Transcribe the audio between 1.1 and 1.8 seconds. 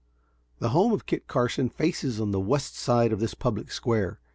Carson